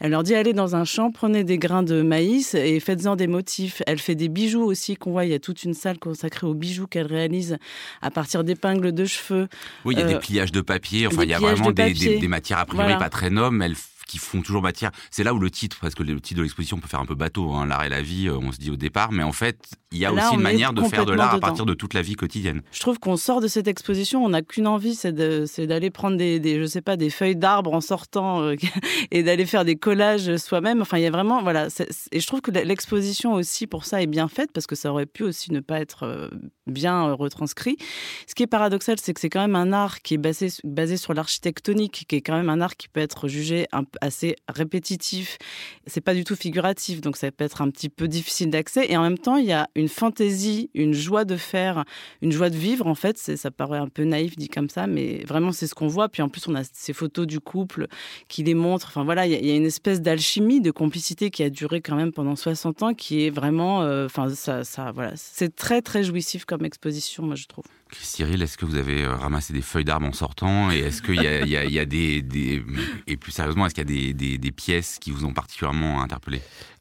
Elle 0.00 0.10
leur 0.10 0.22
dit 0.22 0.34
allez 0.34 0.52
dans 0.52 0.74
un 0.74 0.84
champ, 0.84 1.10
prenez 1.10 1.44
des 1.44 1.58
grains 1.58 1.82
de 1.82 2.02
maïs 2.02 2.54
et 2.54 2.80
faites-en 2.80 3.16
des 3.16 3.26
motifs. 3.26 3.82
Elle 3.86 3.98
fait 3.98 4.14
des 4.14 4.28
bijoux 4.28 4.62
aussi 4.62 4.96
qu'on 4.96 5.12
voit. 5.12 5.24
Il 5.24 5.30
y 5.30 5.34
a 5.34 5.38
toute 5.38 5.64
une 5.64 5.74
salle 5.74 5.98
consacrée 5.98 6.46
aux 6.46 6.54
bijoux 6.54 6.86
qu'elle 6.86 7.06
réalise 7.06 7.58
à 8.00 8.10
partir 8.10 8.44
d'épingles 8.44 8.92
de 8.92 9.04
cheveux. 9.04 9.48
Oui, 9.84 9.94
il 9.94 10.00
y 10.00 10.02
a 10.02 10.06
des 10.06 10.14
euh, 10.14 10.18
pliages 10.18 10.52
de 10.52 10.60
papier. 10.60 11.06
Enfin, 11.06 11.22
il 11.22 11.30
y 11.30 11.34
a 11.34 11.38
vraiment 11.38 11.70
des, 11.70 12.28
matières 12.28 12.58
a 12.58 12.66
priori 12.66 12.96
pas 12.98 13.10
très 13.10 13.30
nobles. 13.30 13.62
Elle 13.62 13.76
qui 14.12 14.18
font 14.18 14.42
toujours 14.42 14.60
matière. 14.60 14.90
C'est 15.10 15.24
là 15.24 15.32
où 15.32 15.38
le 15.38 15.50
titre, 15.50 15.78
parce 15.80 15.94
que 15.94 16.02
le 16.02 16.20
titre 16.20 16.36
de 16.36 16.42
l'exposition 16.42 16.78
peut 16.78 16.86
faire 16.86 17.00
un 17.00 17.06
peu 17.06 17.14
bateau, 17.14 17.54
hein, 17.54 17.64
l'art 17.64 17.82
et 17.82 17.88
la 17.88 18.02
vie, 18.02 18.28
euh, 18.28 18.36
on 18.36 18.52
se 18.52 18.58
dit 18.58 18.70
au 18.70 18.76
départ, 18.76 19.10
mais 19.10 19.22
en 19.22 19.32
fait, 19.32 19.70
il 19.90 19.98
y 19.98 20.04
a 20.04 20.12
aussi 20.12 20.34
une 20.34 20.42
manière 20.42 20.74
de 20.74 20.82
faire 20.82 21.06
de 21.06 21.14
l'art 21.14 21.34
à 21.34 21.40
partir 21.40 21.64
de 21.64 21.72
toute 21.72 21.94
la 21.94 22.02
vie 22.02 22.14
quotidienne. 22.14 22.60
Je 22.72 22.80
trouve 22.80 22.98
qu'on 22.98 23.16
sort 23.16 23.40
de 23.40 23.48
cette 23.48 23.68
exposition, 23.68 24.22
on 24.22 24.28
n'a 24.28 24.42
qu'une 24.42 24.66
envie, 24.66 24.94
c'est 24.94 25.12
d'aller 25.12 25.90
prendre 25.90 26.18
des, 26.18 26.40
des, 26.40 26.60
je 26.60 26.66
sais 26.66 26.82
pas, 26.82 26.98
des 26.98 27.08
feuilles 27.08 27.36
d'arbres 27.36 27.72
en 27.72 27.80
sortant 27.80 28.42
euh, 28.42 28.54
et 29.10 29.22
d'aller 29.22 29.46
faire 29.46 29.64
des 29.64 29.76
collages 29.76 30.36
soi-même. 30.36 30.82
Enfin, 30.82 30.98
il 30.98 31.04
y 31.04 31.06
a 31.06 31.10
vraiment, 31.10 31.42
voilà, 31.42 31.68
et 32.12 32.20
je 32.20 32.26
trouve 32.26 32.42
que 32.42 32.50
l'exposition 32.50 33.32
aussi 33.32 33.66
pour 33.66 33.86
ça 33.86 34.02
est 34.02 34.06
bien 34.06 34.28
faite 34.28 34.50
parce 34.52 34.66
que 34.66 34.74
ça 34.74 34.90
aurait 34.90 35.06
pu 35.06 35.22
aussi 35.22 35.52
ne 35.52 35.60
pas 35.60 35.80
être 35.80 36.02
euh, 36.02 36.28
bien 36.66 37.12
retranscrit. 37.12 37.78
Ce 38.26 38.34
qui 38.34 38.42
est 38.42 38.46
paradoxal, 38.46 38.96
c'est 39.00 39.14
que 39.14 39.20
c'est 39.20 39.30
quand 39.30 39.40
même 39.40 39.56
un 39.56 39.72
art 39.72 40.02
qui 40.02 40.14
est 40.14 40.18
basé, 40.18 40.48
basé 40.64 40.98
sur 40.98 41.14
l'architectonique, 41.14 42.04
qui 42.06 42.16
est 42.16 42.20
quand 42.20 42.36
même 42.36 42.50
un 42.50 42.60
art 42.60 42.76
qui 42.76 42.88
peut 42.88 43.00
être 43.00 43.28
jugé 43.28 43.66
un, 43.72 43.84
assez 44.02 44.36
répétitif. 44.48 45.38
C'est 45.86 46.00
pas 46.00 46.14
du 46.14 46.24
tout 46.24 46.36
figuratif, 46.36 47.00
donc 47.00 47.16
ça 47.16 47.30
peut 47.30 47.44
être 47.44 47.62
un 47.62 47.70
petit 47.70 47.88
peu 47.88 48.08
difficile 48.08 48.50
d'accès. 48.50 48.86
Et 48.90 48.96
en 48.96 49.02
même 49.02 49.18
temps, 49.18 49.36
il 49.36 49.46
y 49.46 49.52
a 49.52 49.68
une 49.76 49.88
fantaisie, 49.88 50.70
une 50.74 50.92
joie 50.92 51.24
de 51.24 51.36
faire, 51.36 51.84
une 52.20 52.32
joie 52.32 52.50
de 52.50 52.56
vivre. 52.56 52.86
En 52.86 52.94
fait, 52.94 53.16
ça 53.16 53.50
paraît 53.50 53.78
un 53.78 53.88
peu 53.88 54.04
naïf 54.04 54.36
dit 54.36 54.48
comme 54.48 54.68
ça, 54.68 54.86
mais 54.86 55.24
vraiment 55.26 55.52
c'est 55.52 55.66
ce 55.66 55.74
qu'on 55.74 55.86
voit. 55.86 56.08
Puis 56.08 56.20
en 56.20 56.28
plus, 56.28 56.46
on 56.48 56.54
a 56.54 56.64
ces 56.64 56.92
photos 56.92 57.26
du 57.26 57.40
couple 57.40 57.86
qui 58.28 58.42
les 58.42 58.54
montrent. 58.54 58.88
Enfin 58.88 59.04
voilà, 59.04 59.26
il 59.26 59.46
y, 59.46 59.50
a 59.50 59.56
une 59.56 59.64
espèce 59.64 60.02
d'alchimie, 60.02 60.60
de 60.60 60.72
complicité 60.72 61.30
qui 61.30 61.44
a 61.44 61.50
duré 61.50 61.80
quand 61.80 61.96
même 61.96 62.12
pendant 62.12 62.36
60 62.36 62.82
ans, 62.82 62.94
qui 62.94 63.24
est 63.24 63.30
vraiment, 63.30 63.82
euh, 63.82 64.06
enfin 64.06 64.28
ça, 64.30 64.92
voilà, 64.92 65.12
c'est 65.14 65.54
très 65.54 65.80
très 65.80 66.02
jouissif 66.02 66.44
comme 66.44 66.64
exposition, 66.64 67.22
moi 67.22 67.36
je 67.36 67.46
trouve. 67.46 67.64
Cyril, 68.00 68.42
est-ce 68.42 68.56
que 68.56 68.64
vous 68.64 68.76
avez 68.76 69.04
euh, 69.04 69.14
ramassé 69.14 69.52
des 69.52 69.62
feuilles 69.62 69.84
d'arbres 69.84 70.06
en 70.06 70.12
sortant? 70.12 70.70
Et 70.70 70.78
est-ce 70.78 71.02
qu'il 71.02 71.16
y, 71.16 71.78
a 71.78 71.84
des, 71.84 72.64
Et 73.06 73.16
plus 73.16 73.32
sérieusement, 73.32 73.66
est-ce 73.66 73.74
qu'il 73.74 73.81
y 73.81 73.81
a 73.81 73.81
des, 73.84 74.52
pièces 74.52 74.98
qui 74.98 75.10
vous 75.10 75.24
ont 75.24 75.32
particulièrement 75.32 76.02
interpellé 76.02 76.40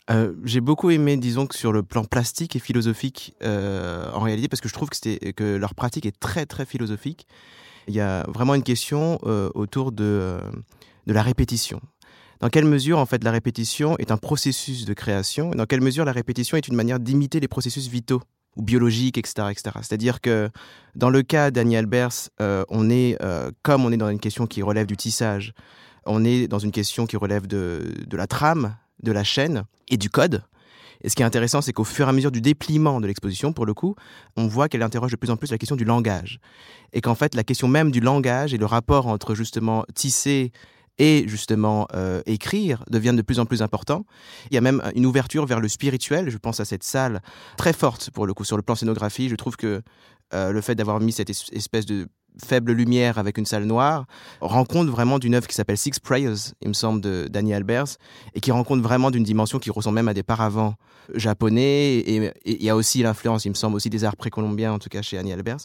euh, 0.09 0.33
j'ai 0.43 0.59
beaucoup 0.61 0.89
aimé, 0.89 1.15
disons 1.15 1.45
que 1.45 1.55
sur 1.55 1.71
le 1.71 1.83
plan 1.83 2.03
plastique 2.03 2.55
et 2.55 2.59
philosophique, 2.59 3.33
euh, 3.43 4.11
en 4.13 4.19
réalité, 4.21 4.49
parce 4.49 4.59
que 4.59 4.67
je 4.67 4.73
trouve 4.73 4.89
que, 4.89 5.55
leur 5.55 5.73
pratique 5.73 6.05
est 6.05 6.19
très 6.19 6.45
très 6.45 6.65
philosophique. 6.65 7.27
Il 7.87 7.93
y 7.93 8.01
a 8.01 8.25
vraiment 8.27 8.55
une 8.55 8.63
question 8.63 9.19
autour 9.23 9.91
de, 9.91 10.39
la 11.05 11.21
répétition. 11.21 11.79
Dans 12.41 12.49
quelle 12.49 12.65
mesure, 12.65 12.97
en 12.97 13.05
fait, 13.05 13.23
la 13.23 13.31
répétition 13.31 13.95
est 13.99 14.11
un 14.11 14.17
processus 14.17 14.85
de 14.85 14.93
création 14.93 15.51
dans 15.51 15.67
quelle 15.67 15.81
mesure 15.81 16.03
la 16.03 16.11
répétition 16.11 16.57
est 16.57 16.67
une 16.67 16.75
manière 16.75 16.99
d'imiter 16.99 17.39
les 17.39 17.47
processus 17.47 17.87
vitaux 17.87 18.21
ou 18.55 18.63
biologique, 18.63 19.17
etc. 19.17 19.47
etc. 19.51 19.77
C'est-à-dire 19.81 20.21
que 20.21 20.49
dans 20.95 21.09
le 21.09 21.21
cas 21.21 21.51
d'Annie 21.51 21.77
Albers, 21.77 22.29
euh, 22.41 22.63
on 22.69 22.89
est, 22.89 23.17
euh, 23.21 23.51
comme 23.63 23.85
on 23.85 23.91
est 23.91 23.97
dans 23.97 24.09
une 24.09 24.19
question 24.19 24.47
qui 24.47 24.61
relève 24.61 24.87
du 24.87 24.97
tissage, 24.97 25.53
on 26.05 26.23
est 26.23 26.47
dans 26.47 26.59
une 26.59 26.71
question 26.71 27.05
qui 27.05 27.17
relève 27.17 27.47
de, 27.47 27.93
la 28.11 28.27
trame, 28.27 28.75
de 29.03 29.11
la 29.11 29.23
chaîne 29.23 29.63
et 29.89 29.97
du 29.97 30.09
code. 30.09 30.43
Et 31.03 31.09
ce 31.09 31.15
qui 31.15 31.23
est 31.23 31.25
intéressant, 31.25 31.61
c'est 31.61 31.73
qu'au 31.73 31.83
fur 31.83 32.05
et 32.05 32.09
à 32.09 32.13
mesure 32.13 32.31
du 32.31 32.41
dépliement 32.41 33.01
de 33.01 33.07
l'exposition, 33.07 33.53
pour 33.53 33.65
le 33.65 33.73
coup, 33.73 33.95
on 34.37 34.47
voit 34.47 34.69
qu'elle 34.69 34.83
interroge 34.83 35.11
de 35.11 35.15
plus 35.15 35.31
en 35.31 35.37
plus 35.37 35.49
la 35.49 35.57
question 35.57 35.75
du 35.75 35.83
langage. 35.83 36.39
Et 36.93 37.01
qu'en 37.01 37.15
fait, 37.15 37.33
la 37.33 37.43
question 37.43 37.67
même 37.67 37.91
du 37.91 37.99
langage 37.99 38.53
et 38.53 38.57
le 38.57 38.65
rapport 38.65 39.07
entre 39.07 39.33
justement 39.33 39.83
tisser 39.95 40.51
et 40.99 41.23
justement 41.27 41.87
euh, 41.95 42.21
écrire 42.27 42.83
deviennent 42.89 43.15
de 43.15 43.23
plus 43.23 43.39
en 43.39 43.45
plus 43.45 43.63
importants. 43.63 44.05
Il 44.51 44.55
y 44.55 44.57
a 44.57 44.61
même 44.61 44.83
une 44.93 45.07
ouverture 45.07 45.45
vers 45.47 45.59
le 45.59 45.67
spirituel. 45.67 46.29
Je 46.29 46.37
pense 46.37 46.59
à 46.59 46.65
cette 46.65 46.83
salle 46.83 47.21
très 47.57 47.73
forte 47.73 48.11
pour 48.11 48.27
le 48.27 48.33
coup 48.35 48.43
sur 48.43 48.57
le 48.57 48.61
plan 48.61 48.75
scénographie. 48.75 49.27
Je 49.27 49.35
trouve 49.35 49.55
que 49.55 49.81
euh, 50.33 50.51
le 50.51 50.61
fait 50.61 50.75
d'avoir 50.75 50.99
mis 50.99 51.11
cette 51.11 51.29
espèce 51.29 51.85
de 51.85 52.07
faible 52.43 52.71
lumière 52.71 53.17
avec 53.17 53.37
une 53.37 53.45
salle 53.45 53.65
noire, 53.65 54.05
rend 54.39 54.65
compte 54.65 54.87
vraiment 54.87 55.19
d'une 55.19 55.35
œuvre 55.35 55.47
qui 55.47 55.55
s'appelle 55.55 55.77
Six 55.77 55.99
Prayers, 55.99 56.53
il 56.61 56.69
me 56.69 56.73
semble, 56.73 57.01
de 57.01 57.27
Danny 57.29 57.53
Albers, 57.53 57.97
et 58.35 58.39
qui 58.39 58.51
rend 58.51 58.63
compte 58.63 58.81
vraiment 58.81 59.11
d'une 59.11 59.23
dimension 59.23 59.59
qui 59.59 59.69
ressemble 59.69 59.95
même 59.95 60.07
à 60.07 60.13
des 60.13 60.23
paravents 60.23 60.75
japonais, 61.13 61.97
et 61.97 62.31
il 62.45 62.63
y 62.63 62.69
a 62.69 62.75
aussi 62.75 63.03
l'influence, 63.03 63.45
il 63.45 63.49
me 63.49 63.55
semble, 63.55 63.75
aussi 63.75 63.89
des 63.89 64.03
arts 64.03 64.15
précolombiens, 64.15 64.73
en 64.73 64.79
tout 64.79 64.89
cas 64.89 65.01
chez 65.01 65.17
Annie 65.17 65.33
Albers. 65.33 65.57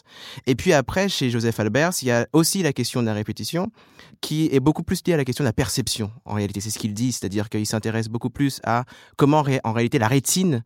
Et 0.45 0.55
puis 0.55 0.73
après, 0.73 1.09
chez 1.09 1.29
Joseph 1.29 1.59
Albers, 1.59 1.91
il 2.01 2.09
y 2.09 2.11
a 2.11 2.27
aussi 2.33 2.63
la 2.63 2.73
question 2.73 3.01
de 3.01 3.07
la 3.07 3.13
répétition, 3.13 3.71
qui 4.19 4.49
est 4.51 4.59
beaucoup 4.59 4.83
plus 4.83 5.01
liée 5.05 5.13
à 5.13 5.17
la 5.17 5.25
question 5.25 5.43
de 5.43 5.47
la 5.47 5.53
perception, 5.53 6.11
en 6.25 6.33
réalité. 6.33 6.59
C'est 6.59 6.71
ce 6.71 6.79
qu'il 6.79 6.93
dit, 6.93 7.11
c'est-à-dire 7.11 7.49
qu'il 7.49 7.65
s'intéresse 7.65 8.09
beaucoup 8.09 8.29
plus 8.29 8.59
à 8.63 8.83
comment, 9.15 9.45
en 9.63 9.73
réalité, 9.73 9.99
la 9.99 10.07
rétine 10.07 10.63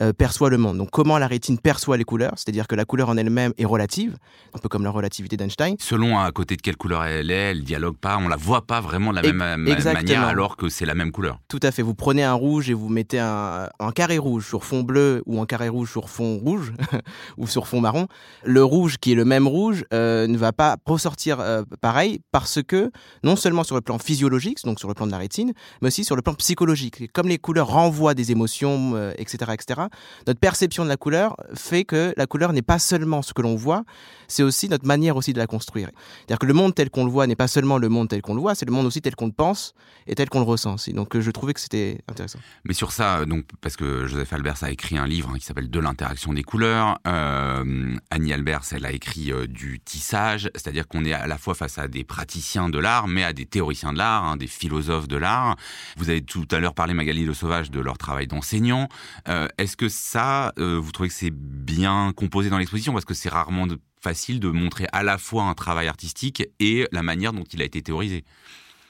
euh, 0.00 0.12
perçoit 0.12 0.50
le 0.50 0.58
monde. 0.58 0.78
Donc 0.78 0.90
comment 0.90 1.18
la 1.18 1.26
rétine 1.26 1.58
perçoit 1.58 1.96
les 1.96 2.04
couleurs, 2.04 2.32
c'est-à-dire 2.36 2.66
que 2.68 2.74
la 2.74 2.84
couleur 2.84 3.08
en 3.08 3.16
elle-même 3.16 3.52
est 3.56 3.64
relative, 3.64 4.16
un 4.54 4.58
peu 4.58 4.68
comme 4.68 4.84
la 4.84 4.90
relativité 4.90 5.36
d'Einstein. 5.36 5.76
Selon 5.78 6.18
à 6.18 6.30
côté 6.32 6.56
de 6.56 6.62
quelle 6.62 6.76
couleur 6.76 7.04
elle 7.04 7.30
est, 7.30 7.50
elle 7.50 7.64
dialogue 7.64 7.96
pas, 7.96 8.18
on 8.18 8.28
la 8.28 8.36
voit 8.36 8.66
pas 8.66 8.80
vraiment 8.80 9.10
de 9.10 9.16
la 9.16 9.22
même 9.22 9.36
manière 9.36 10.22
alors 10.22 10.56
que 10.56 10.68
c'est 10.68 10.86
la 10.86 10.94
même 10.94 11.12
couleur. 11.12 11.38
Tout 11.48 11.60
à 11.62 11.70
fait. 11.70 11.82
Vous 11.82 11.94
prenez 11.94 12.22
un 12.22 12.34
rouge 12.34 12.68
et 12.68 12.74
vous 12.74 12.88
mettez 12.88 13.18
un, 13.18 13.68
un 13.78 13.92
carré 13.92 14.18
rouge 14.18 14.46
sur 14.46 14.64
fond 14.64 14.82
bleu 14.82 15.22
ou 15.26 15.40
un 15.40 15.46
carré 15.46 15.68
rouge 15.68 15.90
sur 15.90 16.10
fond 16.10 16.38
rouge 16.38 16.72
ou 17.38 17.46
sur 17.46 17.66
fond 17.66 17.80
marron. 17.80 18.06
Le 18.44 18.62
rouge 18.62 18.98
qui 18.98 19.12
est 19.12 19.14
le 19.14 19.24
même 19.24 19.48
rouge 19.48 19.84
euh, 19.92 20.26
ne 20.26 20.36
va 20.36 20.52
pas 20.52 20.76
ressortir 20.84 21.40
euh, 21.40 21.62
pareil 21.80 22.20
parce 22.32 22.62
que 22.62 22.90
non 23.24 23.36
seulement 23.36 23.64
sur 23.64 23.74
le 23.74 23.80
plan 23.80 23.98
physiologique, 23.98 24.62
donc 24.64 24.78
sur 24.78 24.88
le 24.88 24.94
plan 24.94 25.06
de 25.06 25.12
la 25.12 25.18
rétine, 25.18 25.52
mais 25.80 25.88
aussi 25.88 26.04
sur 26.04 26.16
le 26.16 26.22
plan 26.22 26.34
psychologique. 26.34 27.10
Comme 27.12 27.28
les 27.28 27.38
couleurs 27.38 27.68
renvoient 27.68 28.14
des 28.14 28.32
émotions, 28.32 29.10
etc., 29.18 29.52
etc., 29.54 29.85
notre 30.26 30.40
perception 30.40 30.84
de 30.84 30.88
la 30.88 30.96
couleur 30.96 31.36
fait 31.54 31.84
que 31.84 32.14
la 32.16 32.26
couleur 32.26 32.52
n'est 32.52 32.62
pas 32.62 32.78
seulement 32.78 33.22
ce 33.22 33.32
que 33.32 33.42
l'on 33.42 33.56
voit, 33.56 33.84
c'est 34.28 34.42
aussi 34.42 34.68
notre 34.68 34.86
manière 34.86 35.16
aussi 35.16 35.32
de 35.32 35.38
la 35.38 35.46
construire. 35.46 35.90
C'est-à-dire 36.18 36.38
que 36.38 36.46
le 36.46 36.54
monde 36.54 36.74
tel 36.74 36.90
qu'on 36.90 37.04
le 37.04 37.10
voit 37.10 37.26
n'est 37.26 37.36
pas 37.36 37.48
seulement 37.48 37.78
le 37.78 37.88
monde 37.88 38.08
tel 38.08 38.22
qu'on 38.22 38.34
le 38.34 38.40
voit, 38.40 38.54
c'est 38.54 38.66
le 38.66 38.72
monde 38.72 38.86
aussi 38.86 39.00
tel 39.00 39.14
qu'on 39.14 39.26
le 39.26 39.32
pense 39.32 39.74
et 40.06 40.14
tel 40.14 40.28
qu'on 40.28 40.40
le 40.40 40.46
ressent. 40.46 40.76
Donc 40.88 41.18
je 41.18 41.30
trouvais 41.30 41.54
que 41.54 41.60
c'était 41.60 42.00
intéressant. 42.08 42.38
Mais 42.64 42.74
sur 42.74 42.92
ça, 42.92 43.24
donc 43.24 43.44
parce 43.60 43.76
que 43.76 44.06
Joseph 44.06 44.32
Albers 44.32 44.62
a 44.62 44.70
écrit 44.70 44.98
un 44.98 45.06
livre 45.06 45.30
hein, 45.30 45.38
qui 45.38 45.44
s'appelle 45.44 45.70
De 45.70 45.80
l'interaction 45.80 46.32
des 46.32 46.42
couleurs, 46.42 46.98
Annie 47.04 48.32
Albers, 48.32 48.62
elle 48.72 48.86
a 48.86 48.92
écrit 48.92 49.32
du 49.48 49.80
tissage, 49.80 50.50
c'est-à-dire 50.54 50.88
qu'on 50.88 51.04
est 51.04 51.12
à 51.12 51.26
la 51.26 51.38
fois 51.38 51.54
face 51.54 51.78
à 51.78 51.88
des 51.88 52.04
praticiens 52.04 52.68
de 52.68 52.78
l'art, 52.78 53.08
mais 53.08 53.24
à 53.24 53.32
des 53.32 53.46
théoriciens 53.46 53.92
de 53.92 53.98
l'art, 53.98 54.24
hein, 54.24 54.36
des 54.36 54.46
philosophes 54.46 55.08
de 55.08 55.16
l'art. 55.16 55.56
Vous 55.96 56.10
avez 56.10 56.22
tout 56.22 56.46
à 56.50 56.58
l'heure 56.58 56.74
parlé, 56.74 56.94
Magali 56.94 57.24
Le 57.24 57.34
Sauvage, 57.34 57.70
de 57.70 57.80
leur 57.80 57.98
travail 57.98 58.26
d'enseignant. 58.26 58.88
Euh, 59.28 59.48
est-ce 59.76 59.84
que 59.84 59.88
ça, 59.90 60.54
euh, 60.58 60.78
vous 60.80 60.90
trouvez 60.90 61.10
que 61.10 61.14
c'est 61.14 61.30
bien 61.30 62.12
composé 62.16 62.48
dans 62.48 62.56
l'exposition 62.56 62.94
Parce 62.94 63.04
que 63.04 63.12
c'est 63.12 63.28
rarement 63.28 63.66
facile 64.00 64.40
de 64.40 64.48
montrer 64.48 64.86
à 64.92 65.02
la 65.02 65.18
fois 65.18 65.44
un 65.44 65.54
travail 65.54 65.86
artistique 65.86 66.44
et 66.60 66.88
la 66.92 67.02
manière 67.02 67.34
dont 67.34 67.44
il 67.44 67.60
a 67.60 67.64
été 67.66 67.82
théorisé? 67.82 68.24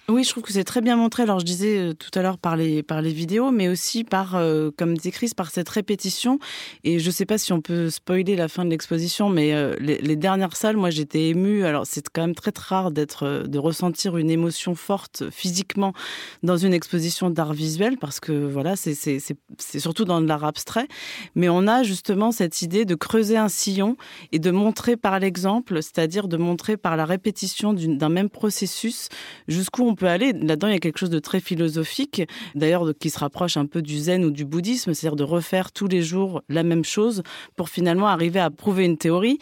Oui, 0.09 0.23
je 0.23 0.31
trouve 0.31 0.45
que 0.45 0.53
c'est 0.53 0.63
très 0.63 0.83
bien 0.83 0.95
montré. 0.95 1.25
Alors, 1.25 1.41
je 1.41 1.45
disais 1.45 1.79
euh, 1.79 1.93
tout 1.93 2.17
à 2.17 2.23
l'heure 2.23 2.39
par 2.39 2.57
les, 2.57 2.85
par 2.85 3.03
les 3.03 3.13
vidéos, 3.13 3.51
mais 3.51 3.67
aussi 3.67 4.05
par, 4.05 4.37
euh, 4.37 4.71
comme 4.77 4.97
dit 4.97 5.11
Chris, 5.11 5.33
par 5.37 5.51
cette 5.51 5.69
répétition. 5.69 6.39
Et 6.85 7.01
je 7.01 7.07
ne 7.07 7.11
sais 7.11 7.27
pas 7.27 7.39
si 7.39 7.53
on 7.53 7.61
peut 7.61 7.91
spoiler 7.91 8.37
la 8.37 8.47
fin 8.47 8.65
de 8.65 8.71
l'exposition, 8.71 9.29
mais 9.29 9.53
euh, 9.53 9.75
les, 9.81 10.15
dernières 10.15 10.57
salles, 10.57 10.77
moi, 10.77 10.91
j'étais 10.91 11.31
émue. 11.31 11.65
Alors, 11.65 11.89
c'est 11.89 12.09
quand 12.09 12.21
même 12.21 12.37
très, 12.37 12.53
très 12.53 12.73
rare 12.73 12.93
d'être, 12.93 13.47
de 13.49 13.59
ressentir 13.59 14.17
une 14.17 14.31
émotion 14.31 14.77
forte 14.77 15.25
physiquement 15.31 15.93
dans 16.45 16.57
une 16.57 16.73
exposition 16.73 17.29
d'art 17.29 17.53
visuel, 17.53 17.99
parce 17.99 18.21
que 18.21 18.31
voilà, 18.31 18.77
c'est, 18.77 18.95
c'est, 18.95 19.19
c'est 19.59 19.81
surtout 19.81 20.05
dans 20.05 20.21
l'art 20.21 20.45
abstrait. 20.45 20.87
Mais 21.35 21.49
on 21.49 21.67
a 21.67 21.83
justement 21.83 22.31
cette 22.31 22.63
idée 22.63 22.85
de 22.85 22.95
creuser 22.95 23.39
un 23.39 23.49
sillon 23.49 23.97
et 24.31 24.39
de 24.39 24.53
montrer 24.53 24.97
par 24.97 25.19
l'exemple, 25.19 25.83
c'est-à-dire 25.83 26.29
de 26.29 26.37
montrer 26.37 26.77
par 26.77 26.97
la 26.97 27.07
répétition 27.07 27.73
d'un 27.73 28.09
même 28.09 28.31
processus 28.31 29.09
jusqu'où 29.49 29.83
on 29.83 29.96
peut 29.97 30.07
aller. 30.07 30.33
Là-dedans, 30.33 30.69
il 30.69 30.75
y 30.75 30.77
a 30.77 30.81
quelque 30.81 30.99
chose 30.99 31.11
de 31.11 31.19
très 31.19 31.41
philosophique, 31.41 32.23
d'ailleurs 32.55 32.93
qui 32.99 33.11
se 33.11 33.19
rapproche 33.19 33.57
un 33.57 33.67
peu 33.67 33.83
du 33.83 33.99
zen 33.99 34.25
ou 34.25 34.31
du 34.31 34.45
bouddhisme, 34.45 34.95
c'est-à-dire 34.95 35.17
de 35.17 35.25
refaire 35.25 35.73
tous 35.73 35.89
les 35.89 36.03
jours 36.03 36.43
la 36.49 36.63
même 36.63 36.85
chose 36.85 37.23
pour 37.57 37.69
finalement 37.69 38.07
arriver 38.07 38.41
à 38.41 38.51
prouver 38.51 38.85
une 38.85 38.99
théorie. 38.99 39.39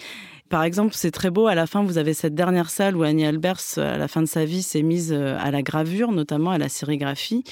Par 0.51 0.63
exemple, 0.63 0.95
c'est 0.95 1.11
très 1.11 1.31
beau. 1.31 1.47
À 1.47 1.55
la 1.55 1.67
fin, 1.67 1.83
vous 1.83 1.99
avez 1.99 2.15
cette 2.15 2.35
dernière 2.35 2.71
salle 2.71 2.97
où 2.97 3.03
Annie 3.03 3.27
Albers, 3.27 3.61
à 3.77 3.97
la 3.97 4.09
fin 4.09 4.21
de 4.23 4.27
sa 4.27 4.45
vie, 4.45 4.63
s'est 4.63 4.83
mise 4.83 5.13
euh, 5.13 5.37
à 5.41 5.51
la 5.51 5.63
gravure, 5.63 6.13
notamment 6.13 6.51
à 6.51 6.59
la 6.59 6.69
sérigraphie 6.69 7.45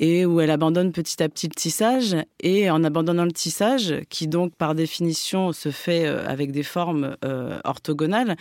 et 0.00 0.24
où 0.24 0.40
elle 0.40 0.50
abandonne 0.50 0.92
petit 0.92 1.22
à 1.22 1.28
petit 1.28 1.46
le 1.46 1.54
tissage. 1.54 2.16
Et 2.40 2.70
en 2.70 2.82
abandonnant 2.82 3.26
le 3.26 3.32
tissage, 3.32 3.94
qui 4.08 4.26
donc 4.26 4.54
par 4.54 4.74
définition 4.74 5.52
se 5.52 5.70
fait 5.70 6.06
euh, 6.06 6.26
avec 6.26 6.52
des 6.52 6.62
formes 6.62 7.16
euh, 7.24 7.60
orthogonales, 7.64 8.36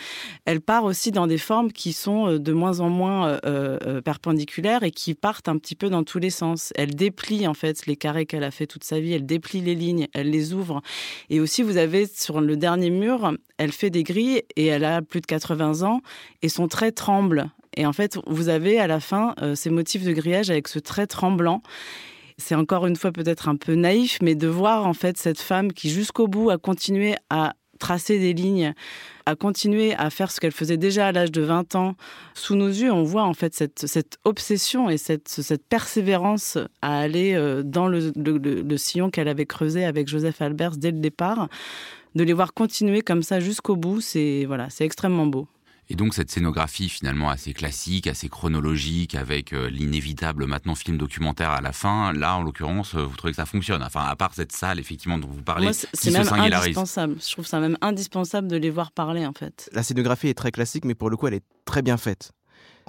elle 0.45 0.61
part 0.61 0.85
aussi 0.85 1.11
dans 1.11 1.27
des 1.27 1.37
formes 1.37 1.71
qui 1.71 1.91
sont 1.91 2.29
euh, 2.29 2.39
de 2.39 2.53
moins 2.53 2.79
en 2.79 2.89
moins 2.89 3.37
perpendiculaires 4.05 4.83
et 4.83 4.91
qui 4.91 5.13
partent 5.13 5.49
un 5.49 5.57
petit 5.57 5.75
peu 5.75 5.89
dans 5.89 6.03
tous 6.03 6.19
les 6.19 6.29
sens. 6.29 6.71
Elle 6.75 6.95
déplie 6.95 7.45
en 7.47 7.53
fait 7.53 7.85
les 7.85 7.97
carrés 7.97 8.25
qu'elle 8.25 8.45
a 8.45 8.51
fait 8.51 8.65
toute 8.65 8.85
sa 8.85 9.01
vie, 9.01 9.11
elle 9.11 9.25
déplie 9.25 9.59
les 9.59 9.75
lignes, 9.75 10.07
elle 10.13 10.29
les 10.29 10.53
ouvre. 10.53 10.81
Et 11.29 11.41
aussi, 11.41 11.61
vous 11.61 11.75
avez 11.75 12.07
sur 12.07 12.39
le 12.39 12.55
dernier 12.55 12.89
mur, 12.89 13.33
elle 13.57 13.73
fait 13.73 13.89
des 13.89 14.03
grilles 14.03 14.43
et 14.55 14.67
elle 14.67 14.85
a 14.85 15.01
plus 15.01 15.19
de 15.19 15.25
80 15.25 15.83
ans 15.83 16.01
et 16.41 16.47
son 16.47 16.69
trait 16.69 16.93
tremble 16.93 17.51
et 17.75 17.85
en 17.85 17.93
fait, 17.93 18.17
vous 18.27 18.49
avez 18.49 18.79
à 18.79 18.87
la 18.87 18.99
fin 18.99 19.35
euh, 19.41 19.55
ces 19.55 19.69
motifs 19.69 20.03
de 20.03 20.11
grillage 20.11 20.49
avec 20.49 20.67
ce 20.67 20.79
trait 20.79 21.07
tremblant. 21.07 21.61
C'est 22.37 22.55
encore 22.55 22.87
une 22.87 22.95
fois 22.95 23.11
peut-être 23.11 23.49
un 23.49 23.55
peu 23.55 23.75
naïf, 23.75 24.19
mais 24.21 24.35
de 24.35 24.47
voir 24.47 24.87
en 24.87 24.93
fait 24.93 25.17
cette 25.17 25.39
femme 25.39 25.73
qui 25.73 25.89
jusqu'au 25.89 26.27
bout 26.27 26.49
a 26.49 26.57
continué 26.57 27.15
à 27.29 27.53
tracer 27.79 28.19
des 28.19 28.33
lignes, 28.33 28.73
a 29.25 29.35
continué 29.35 29.93
à 29.95 30.09
faire 30.09 30.31
ce 30.31 30.39
qu'elle 30.39 30.51
faisait 30.51 30.77
déjà 30.77 31.07
à 31.07 31.11
l'âge 31.11 31.31
de 31.31 31.41
20 31.41 31.75
ans. 31.75 31.95
Sous 32.33 32.55
nos 32.55 32.67
yeux, 32.67 32.91
on 32.91 33.03
voit 33.03 33.23
en 33.23 33.33
fait 33.33 33.55
cette, 33.55 34.17
obsession 34.25 34.89
et 34.89 34.97
cette, 34.97 35.29
cette, 35.29 35.65
persévérance 35.65 36.57
à 36.81 36.99
aller 36.99 37.33
euh, 37.35 37.63
dans 37.63 37.87
le, 37.87 38.11
le 38.15 38.77
sillon 38.77 39.09
qu'elle 39.09 39.29
avait 39.29 39.45
creusé 39.45 39.85
avec 39.85 40.07
Joseph 40.07 40.41
Albers 40.41 40.77
dès 40.77 40.91
le 40.91 40.99
départ. 40.99 41.47
De 42.15 42.23
les 42.23 42.33
voir 42.33 42.53
continuer 42.53 43.01
comme 43.01 43.23
ça 43.23 43.39
jusqu'au 43.39 43.75
bout, 43.75 44.01
c'est 44.01 44.45
voilà, 44.45 44.69
c'est 44.69 44.83
extrêmement 44.83 45.27
beau. 45.27 45.47
Et 45.91 45.95
donc 45.95 46.13
cette 46.13 46.29
scénographie 46.29 46.87
finalement 46.87 47.29
assez 47.31 47.53
classique, 47.53 48.05
assez 48.05 48.29
chronologique, 48.29 49.15
avec 49.15 49.53
euh, 49.53 49.69
l'inévitable 49.69 50.45
maintenant 50.45 50.75
film 50.75 50.97
documentaire 50.97 51.49
à 51.49 51.61
la 51.61 51.71
fin, 51.71 52.13
là 52.13 52.37
en 52.37 52.43
l'occurrence, 52.43 52.93
euh, 52.93 53.03
vous 53.03 53.15
trouvez 53.15 53.31
que 53.31 53.37
ça 53.37 53.47
fonctionne 53.47 53.81
Enfin, 53.81 54.03
à 54.05 54.15
part 54.15 54.35
cette 54.35 54.51
salle 54.51 54.79
effectivement 54.79 55.17
dont 55.17 55.27
vous 55.27 55.41
parlez, 55.41 55.71
c'est 55.73 56.11
même 56.11 56.27
indispensable. 56.31 57.15
Je 57.19 57.31
trouve 57.31 57.47
ça 57.47 57.59
même 57.59 57.77
indispensable 57.81 58.47
de 58.47 58.57
les 58.57 58.69
voir 58.69 58.91
parler 58.91 59.25
en 59.25 59.33
fait. 59.33 59.69
La 59.73 59.81
scénographie 59.81 60.27
est 60.27 60.35
très 60.35 60.51
classique, 60.51 60.85
mais 60.85 60.95
pour 60.95 61.09
le 61.09 61.17
coup, 61.17 61.27
elle 61.27 61.33
est 61.33 61.45
très 61.65 61.81
bien 61.81 61.97
faite. 61.97 62.33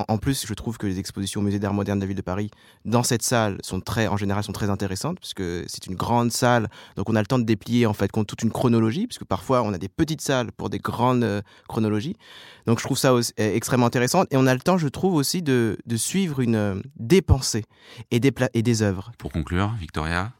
En 0.08 0.18
plus, 0.18 0.46
je 0.46 0.54
trouve 0.54 0.78
que 0.78 0.86
les 0.86 0.98
expositions 0.98 1.40
au 1.40 1.44
Musée 1.44 1.58
d'art 1.58 1.74
moderne 1.74 1.98
de 1.98 2.04
la 2.04 2.06
ville 2.06 2.16
de 2.16 2.22
Paris, 2.22 2.50
dans 2.84 3.02
cette 3.02 3.22
salle, 3.22 3.58
sont 3.62 3.80
très, 3.80 4.06
en 4.08 4.16
général, 4.16 4.44
sont 4.44 4.52
très 4.52 4.70
intéressantes, 4.70 5.18
puisque 5.18 5.42
c'est 5.68 5.86
une 5.86 5.94
grande 5.94 6.32
salle, 6.32 6.68
donc 6.96 7.08
on 7.08 7.16
a 7.16 7.20
le 7.20 7.26
temps 7.26 7.38
de 7.38 7.44
déplier 7.44 7.86
en 7.86 7.92
fait 7.92 8.10
toute 8.10 8.42
une 8.42 8.50
chronologie, 8.50 9.06
puisque 9.06 9.24
parfois 9.24 9.62
on 9.62 9.72
a 9.72 9.78
des 9.78 9.88
petites 9.88 10.20
salles 10.20 10.52
pour 10.52 10.70
des 10.70 10.78
grandes 10.78 11.24
euh, 11.24 11.42
chronologies. 11.68 12.16
Donc 12.66 12.78
je 12.78 12.84
trouve 12.84 12.98
ça 12.98 13.14
extrêmement 13.36 13.86
intéressant, 13.86 14.24
et 14.30 14.36
on 14.36 14.46
a 14.46 14.54
le 14.54 14.60
temps, 14.60 14.78
je 14.78 14.88
trouve 14.88 15.14
aussi, 15.14 15.42
de, 15.42 15.76
suivre 15.96 16.40
une 16.40 16.56
euh, 16.56 16.80
des 16.96 17.22
pensées 17.22 17.64
et 18.10 18.20
des, 18.20 18.32
et 18.54 18.62
des 18.62 18.82
œuvres. 18.82 19.12
Pour 19.18 19.32
conclure, 19.32 19.74
Victoria 19.78 20.32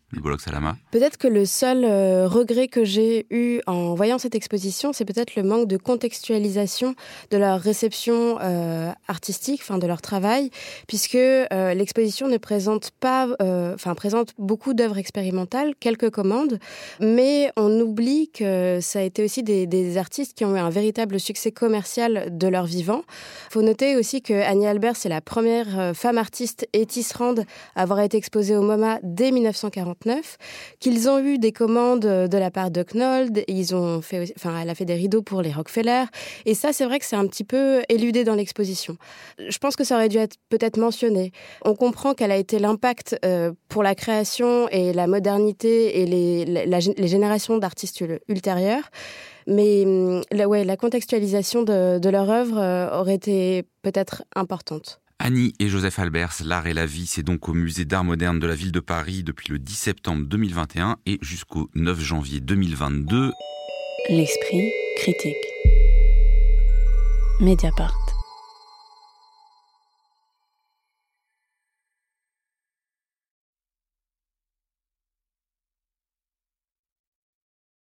Peut-être 0.91 1.19
que 1.19 1.29
le 1.29 1.45
seul 1.47 1.85
euh, 1.85 2.27
regret 2.27 2.67
que 2.67 2.85
j'ai 2.85 3.27
eu 3.31 3.61
en 3.69 3.95
voyant 3.95 4.19
cette 4.19 4.35
exposition, 4.35 4.93
c'est 4.93 5.05
peut-être 5.05 5.37
le 5.37 5.45
manque 5.45 5.69
de 5.69 5.77
contextualisation 5.77 6.97
de 7.31 7.37
leur 7.37 7.61
réception 7.61 8.39
euh, 8.41 8.91
artistique, 9.07 9.61
enfin 9.63 9.79
de 9.79 9.87
leur 9.87 10.03
travail, 10.03 10.51
puisque 10.89 11.15
euh, 11.15 11.47
l'exposition 11.75 12.27
ne 12.27 12.39
présente 12.39 12.91
pas, 12.99 13.29
enfin 13.41 13.95
présente 13.95 14.35
beaucoup 14.39 14.75
d'œuvres 14.75 14.99
expérimentales, 14.99 15.75
quelques 15.79 16.11
commandes, 16.11 16.59
mais 17.01 17.53
on 17.57 17.71
oublie 17.81 18.31
que 18.31 18.79
ça 18.81 18.99
a 18.99 19.03
été 19.03 19.25
aussi 19.25 19.43
des, 19.43 19.97
artistes 19.97 20.37
qui 20.37 20.45
ont 20.45 20.55
eu 20.55 20.59
un 20.59 20.71
véritable 20.71 21.19
succès 21.21 21.53
commercial 21.53 22.37
de 22.37 22.49
leur 22.49 22.67
vivant. 22.67 23.03
Il 23.49 23.53
faut 23.53 23.63
noter 23.63 23.97
aussi 23.97 24.23
que 24.23 24.35
Annie 24.35 24.67
Albert, 24.67 24.97
c'est 24.97 25.09
la 25.09 25.21
première 25.21 25.95
femme 25.95 26.19
artiste 26.19 26.69
et 26.73 26.87
tisserande 26.87 27.45
à 27.75 27.83
avoir 27.83 28.01
été 28.01 28.17
exposée 28.17 28.57
au 28.57 28.63
MoMA 28.63 28.99
dès 29.03 29.31
1940 30.05 30.39
qu'ils 30.79 31.09
ont 31.09 31.19
eu 31.19 31.39
des 31.39 31.53
commandes 31.53 32.01
de 32.01 32.39
la 32.39 32.51
part 32.51 32.71
de 32.71 32.83
Knold, 32.83 33.45
ils 33.49 33.75
ont 33.75 34.01
fait, 34.01 34.33
enfin, 34.37 34.59
elle 34.61 34.71
a 34.71 34.75
fait 34.75 34.85
des 34.85 34.95
rideaux 34.95 35.23
pour 35.23 35.43
les 35.43 35.53
Rockefeller, 35.53 36.05
et 36.47 36.55
ça, 36.55 36.73
c'est 36.73 36.85
vrai 36.85 36.99
que 36.99 37.05
c'est 37.05 37.17
un 37.17 37.27
petit 37.27 37.45
peu 37.45 37.83
éludé 37.89 38.25
dans 38.25 38.35
l'exposition. 38.35 38.97
Je 39.39 39.59
pense 39.59 39.77
que 39.77 39.85
ça 39.85 39.97
aurait 39.97 40.09
dû 40.09 40.19
être 40.19 40.37
peut-être 40.49 40.79
mentionné. 40.79 41.33
On 41.65 41.75
comprend 41.75 42.15
quel 42.15 42.31
a 42.31 42.37
été 42.37 42.59
l'impact 42.59 43.19
euh, 43.25 43.53
pour 43.69 43.83
la 43.83 43.95
création 43.95 44.69
et 44.69 44.93
la 44.93 45.07
modernité 45.07 46.01
et 46.01 46.07
les, 46.07 47.09
générations 47.09 47.59
d'artistes 47.59 48.03
ultérieures. 48.29 48.91
Mais 49.47 49.85
hum, 49.85 50.23
la, 50.31 50.49
ouais, 50.49 50.65
la 50.65 50.77
contextualisation 50.77 51.63
de, 51.63 51.99
de 51.99 52.09
leur 52.09 52.31
œuvre 52.31 52.59
euh, 52.59 53.01
aurait 53.01 53.15
été 53.15 53.65
peut-être 53.83 54.23
importante. 54.35 55.01
Annie 55.23 55.53
et 55.61 55.69
Joseph 55.69 55.99
Albers, 55.99 56.33
L'art 56.47 56.67
et 56.67 56.73
la 56.73 56.87
vie, 56.87 57.05
c'est 57.05 57.23
donc 57.23 57.47
au 57.51 57.53
musée 57.53 57.85
d'art 57.85 58.05
moderne 58.05 58.39
de 58.39 58.47
la 58.47 58.55
ville 58.55 58.73
de 58.73 58.81
Paris 58.81 59.23
depuis 59.23 59.53
le 59.53 59.59
10 59.59 59.75
septembre 59.75 60.25
2021 60.25 60.97
et 61.05 61.19
jusqu'au 61.21 61.69
9 61.75 62.01
janvier 62.01 62.41
2022. 62.41 63.31
L'esprit 64.09 64.73
critique. 64.97 65.37
Mediapart. 67.39 68.00